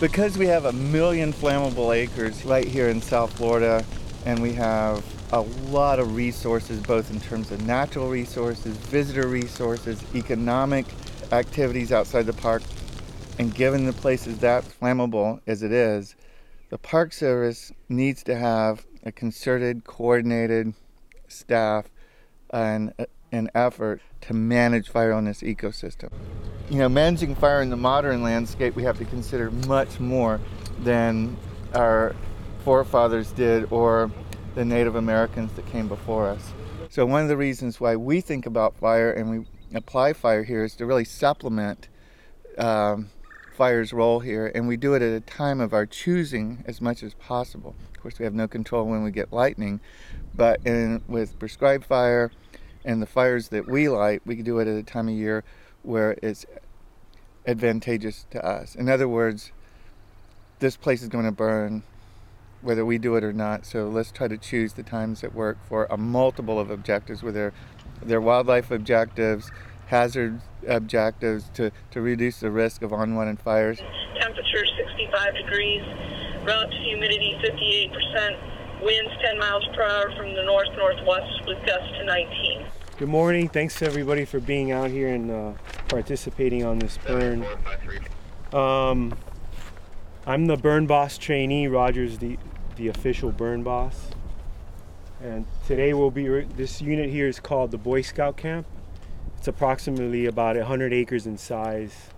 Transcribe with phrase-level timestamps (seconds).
[0.00, 3.84] Because we have a million flammable acres right here in South Florida,
[4.24, 10.02] and we have a lot of resources, both in terms of natural resources, visitor resources,
[10.14, 10.86] economic
[11.32, 12.62] activities outside the park,
[13.38, 16.16] and given the place is that flammable as it is,
[16.70, 20.72] the Park Service needs to have a concerted, coordinated
[21.28, 21.90] staff
[22.54, 22.94] and
[23.32, 26.10] an effort to manage fire on this ecosystem.
[26.70, 30.38] You know, managing fire in the modern landscape, we have to consider much more
[30.78, 31.36] than
[31.74, 32.14] our
[32.64, 34.08] forefathers did or
[34.54, 36.52] the Native Americans that came before us.
[36.88, 40.62] So, one of the reasons why we think about fire and we apply fire here
[40.62, 41.88] is to really supplement
[42.56, 43.10] um,
[43.56, 47.02] fire's role here, and we do it at a time of our choosing as much
[47.02, 47.74] as possible.
[47.92, 49.80] Of course, we have no control when we get lightning,
[50.36, 52.30] but in, with prescribed fire
[52.84, 55.42] and the fires that we light, we can do it at a time of year
[55.82, 56.44] where it's
[57.50, 58.74] advantageous to us.
[58.74, 59.52] In other words,
[60.60, 61.82] this place is going to burn
[62.62, 63.66] whether we do it or not.
[63.66, 67.52] So let's try to choose the times that work for a multiple of objectives, whether
[68.02, 69.50] they're wildlife objectives,
[69.86, 73.80] hazard objectives to, to reduce the risk of unwanted fires.
[74.20, 75.82] Temperature 65 degrees,
[76.44, 82.04] relative humidity 58%, winds 10 miles per hour from the north northwest with gusts to
[82.04, 82.66] 19.
[83.00, 83.48] Good morning.
[83.48, 85.52] Thanks to everybody for being out here and uh,
[85.88, 87.46] participating on this burn.
[88.52, 89.16] Um,
[90.26, 91.66] I'm the burn boss trainee.
[91.66, 92.36] Roger's the
[92.76, 94.10] the official burn boss.
[95.22, 98.66] And today we'll be this unit here is called the Boy Scout Camp.
[99.38, 102.10] It's approximately about 100 acres in size.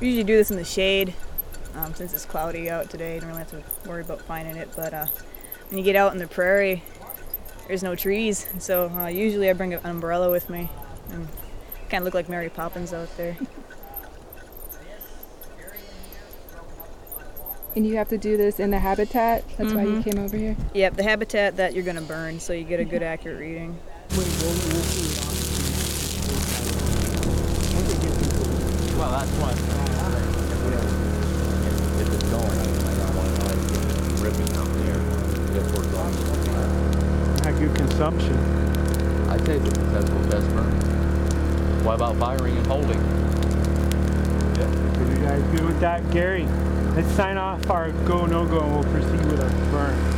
[0.00, 1.14] We usually do this in the shade.
[1.76, 4.68] Um, since it's cloudy out today, you don't really have to worry about finding it.
[4.74, 5.06] But uh,
[5.68, 6.82] when you get out in the prairie,
[7.68, 8.48] there's no trees.
[8.58, 10.68] So uh, usually I bring an umbrella with me
[11.10, 11.28] and
[11.88, 13.36] kind of look like Mary Poppins out there.
[17.76, 19.44] And you have to do this in the habitat.
[19.56, 19.76] That's mm-hmm.
[19.76, 20.10] why you mm-hmm.
[20.10, 20.56] came over here.
[20.74, 23.78] Yep, the habitat that you're going to burn, so you get a good accurate reading.
[28.98, 29.77] Well, that's why.
[37.58, 37.68] Going.
[37.68, 38.38] Had good consumption.
[39.28, 41.84] I'd say it's a successful test burn.
[41.84, 43.00] What about firing and holding?
[44.58, 44.66] Yeah.
[44.98, 46.46] Are you guys good with that, Gary?
[46.94, 50.17] Let's sign off our go no go and we'll proceed with our burn.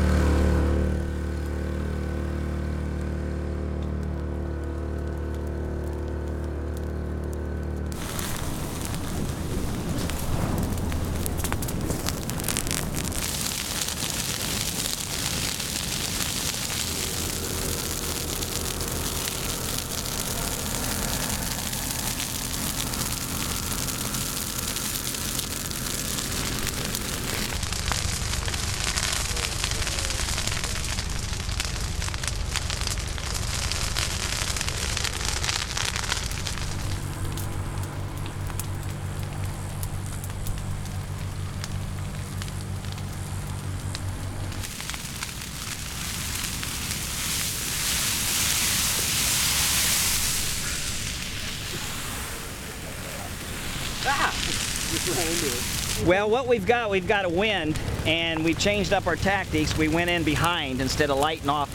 [56.06, 59.77] Well, what we've got, we've got a wind, and we've changed up our tactics.
[59.77, 61.71] We went in behind instead of lighting off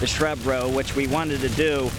[0.00, 1.90] the shrub row, which we wanted to do.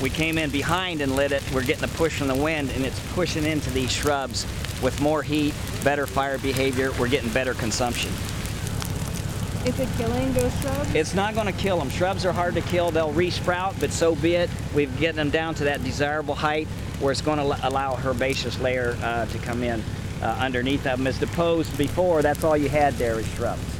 [0.00, 1.42] We came in behind and lit it.
[1.52, 4.46] We're getting the push from the wind, and it's pushing into these shrubs
[4.80, 6.92] with more heat, better fire behavior.
[7.00, 8.12] We're getting better consumption.
[9.66, 10.94] Is it killing those shrubs?
[10.94, 11.90] It's not going to kill them.
[11.90, 12.92] Shrubs are hard to kill.
[12.92, 14.50] They'll resprout, but so be it.
[14.72, 16.68] We've getting them down to that desirable height
[17.00, 19.82] where it's going to allow herbaceous layer uh, to come in
[20.22, 21.06] uh, underneath of them.
[21.06, 23.77] As opposed before, that's all you had there is shrubs.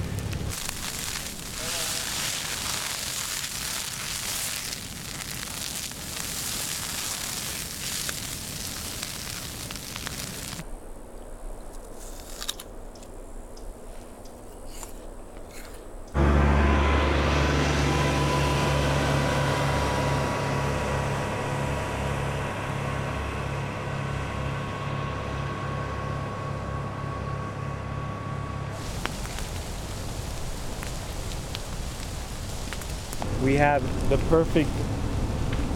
[33.49, 34.69] We have the perfect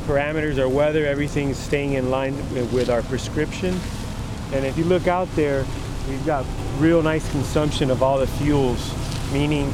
[0.07, 2.37] parameters, our weather, everything's staying in line
[2.71, 3.81] with our prescription.
[4.53, 5.65] And if you look out there,
[6.07, 6.45] we've got
[6.77, 8.93] real nice consumption of all the fuels,
[9.33, 9.73] meaning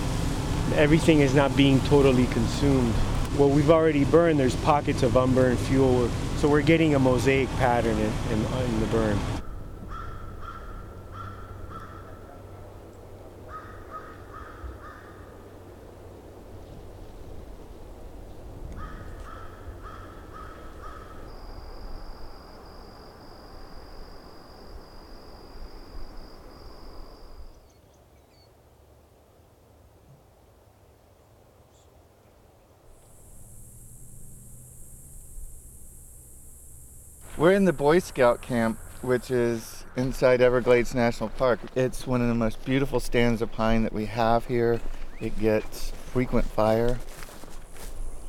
[0.77, 2.95] everything is not being totally consumed.
[3.37, 7.99] What we've already burned, there's pockets of unburned fuel, so we're getting a mosaic pattern
[7.99, 9.38] in, in, in the burn.
[37.39, 41.61] We're in the Boy Scout camp, which is inside Everglades National Park.
[41.77, 44.81] It's one of the most beautiful stands of pine that we have here.
[45.21, 46.99] It gets frequent fire.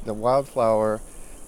[0.05, 1.01] The wildflower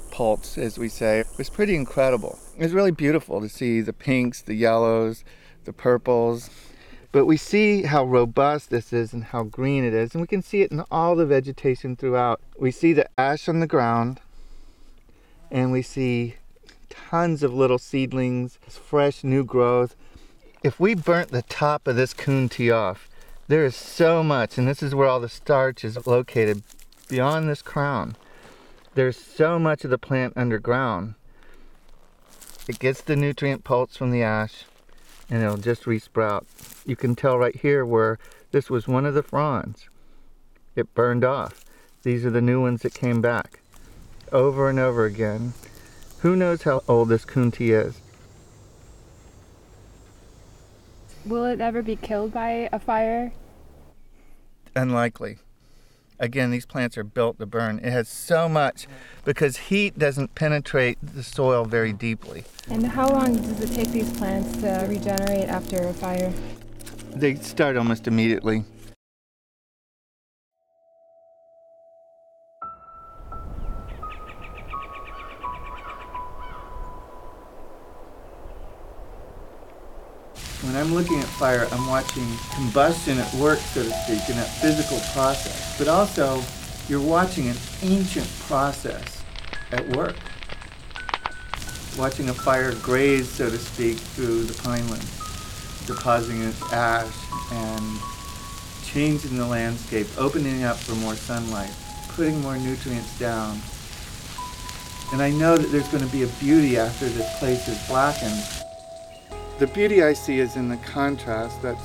[0.10, 2.40] pulse, as we say, was pretty incredible.
[2.58, 5.24] It was really beautiful to see the pinks, the yellows,
[5.66, 6.50] the purples.
[7.12, 10.42] But we see how robust this is and how green it is, and we can
[10.42, 12.42] see it in all the vegetation throughout.
[12.58, 14.20] We see the ash on the ground,
[15.52, 16.38] and we see
[16.92, 19.96] tons of little seedlings, fresh new growth.
[20.64, 23.10] If we burnt the top of this coontie off,
[23.48, 26.64] there is so much, and this is where all the starch is located
[27.10, 28.16] beyond this crown.
[28.94, 31.16] There's so much of the plant underground.
[32.68, 34.66] It gets the nutrient pulse from the ash
[35.30, 36.46] and it'll just resprout.
[36.86, 38.20] You can tell right here where
[38.52, 39.90] this was one of the fronds.
[40.76, 41.64] It burned off.
[42.04, 43.62] These are the new ones that came back
[44.32, 45.54] over and over again.
[46.22, 48.00] Who knows how old this coontie is?
[51.26, 53.32] Will it ever be killed by a fire?
[54.76, 55.40] Unlikely.
[56.20, 57.80] Again, these plants are built to burn.
[57.80, 58.88] It has so much
[59.26, 62.44] because heat doesn't penetrate the soil very deeply.
[62.70, 66.32] And how long does it take these plants to regenerate after a fire?
[67.16, 68.64] They start almost immediately.
[80.92, 85.00] I'm looking at fire, I'm watching combustion at work, so to speak, in that physical
[85.14, 85.78] process.
[85.78, 86.44] But also,
[86.90, 89.24] you're watching an ancient process
[89.72, 90.18] at work.
[91.98, 95.06] Watching a fire graze, so to speak, through the pineland,
[95.88, 97.16] depositing its ash
[97.54, 98.00] and
[98.84, 101.72] changing the landscape, opening up for more sunlight,
[102.10, 103.62] putting more nutrients down.
[105.14, 108.44] And I know that there's going to be a beauty after this place is blackened
[109.62, 111.78] the beauty I see is in the contrast, that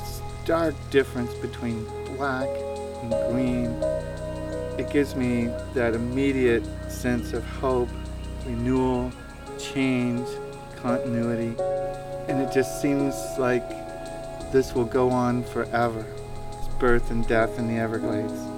[0.43, 1.85] stark difference between
[2.17, 2.49] black
[3.03, 3.67] and green.
[4.81, 7.91] It gives me that immediate sense of hope,
[8.47, 9.13] renewal,
[9.59, 10.27] change,
[10.77, 11.55] continuity.
[12.29, 13.69] And it just seems like
[14.53, 16.07] this will go on forever.
[16.53, 18.56] It's birth and death in the Everglades.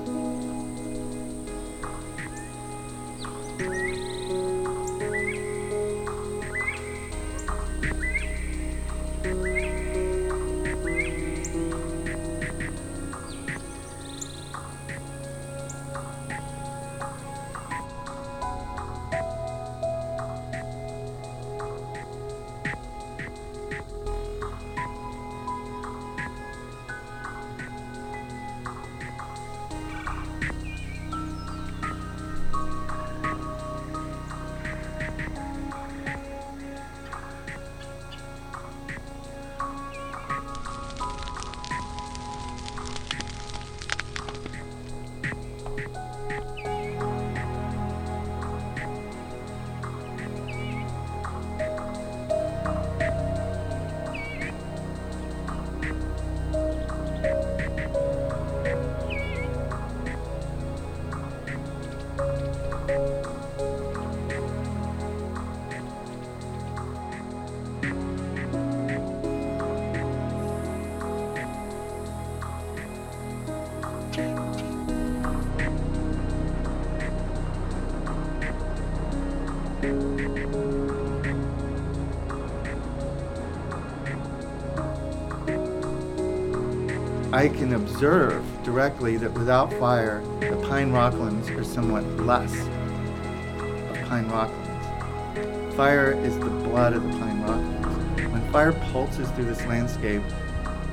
[87.30, 94.28] I can observe directly that without fire, the pine rocklands are somewhat less of pine
[94.28, 95.74] rocklands.
[95.76, 98.32] Fire is the blood of the pine rocklands.
[98.32, 100.22] When fire pulses through this landscape,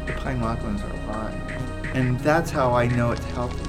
[0.06, 1.65] the pine rocklands are alive.
[1.96, 3.64] And that's how I know it's healthy.